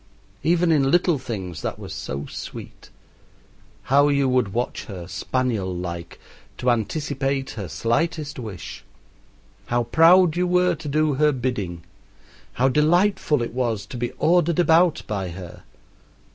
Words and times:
Even 0.41 0.71
in 0.71 0.89
little 0.89 1.19
things 1.19 1.61
that 1.61 1.77
was 1.77 1.93
so 1.93 2.25
sweet. 2.25 2.89
How 3.83 4.07
you 4.09 4.27
would 4.27 4.51
watch 4.51 4.85
her, 4.85 5.07
spaniel 5.07 5.71
like, 5.75 6.19
to 6.57 6.71
anticipate 6.71 7.51
her 7.51 7.67
slightest 7.67 8.39
wish! 8.39 8.83
How 9.67 9.83
proud 9.83 10.35
you 10.35 10.47
were 10.47 10.73
to 10.73 10.87
do 10.89 11.13
her 11.13 11.31
bidding! 11.31 11.83
How 12.53 12.67
delightful 12.67 13.43
it 13.43 13.53
was 13.53 13.85
to 13.85 13.97
be 13.97 14.09
ordered 14.13 14.57
about 14.57 15.03
by 15.05 15.29
her! 15.29 15.61